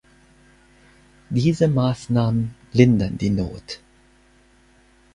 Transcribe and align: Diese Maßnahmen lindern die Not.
Diese 1.29 1.67
Maßnahmen 1.67 2.55
lindern 2.73 3.19
die 3.19 3.29
Not. 3.29 3.79